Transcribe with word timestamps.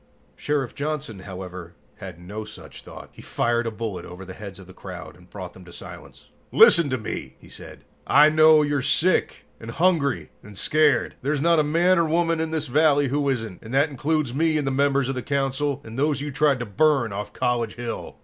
Sheriff 0.35 0.73
Johnson, 0.73 1.19
however, 1.19 1.73
had 1.97 2.17
no 2.19 2.43
such 2.43 2.81
thought. 2.81 3.09
He 3.11 3.21
fired 3.21 3.67
a 3.67 3.71
bullet 3.71 4.03
over 4.03 4.25
the 4.25 4.33
heads 4.33 4.57
of 4.57 4.65
the 4.65 4.73
crowd 4.73 5.15
and 5.15 5.29
brought 5.29 5.53
them 5.53 5.63
to 5.65 5.71
silence. 5.71 6.31
"Listen 6.51 6.89
to 6.89 6.97
me," 6.97 7.35
he 7.37 7.47
said. 7.49 7.83
"I 8.07 8.27
know 8.29 8.63
you're 8.63 8.81
sick 8.81 9.45
and 9.59 9.69
hungry 9.69 10.31
and 10.41 10.57
scared. 10.57 11.13
There's 11.21 11.39
not 11.39 11.59
a 11.59 11.63
man 11.63 11.99
or 11.99 12.05
woman 12.05 12.39
in 12.39 12.49
this 12.49 12.65
valley 12.65 13.09
who 13.09 13.29
isn't, 13.29 13.61
and 13.61 13.71
that 13.75 13.89
includes 13.91 14.33
me 14.33 14.57
and 14.57 14.65
the 14.65 14.71
members 14.71 15.07
of 15.07 15.13
the 15.13 15.21
Council, 15.21 15.81
and 15.83 15.99
those 15.99 16.19
you 16.19 16.31
tried 16.31 16.57
to 16.61 16.65
burn 16.65 17.13
off 17.13 17.31
College 17.31 17.75
Hill. 17.75 18.15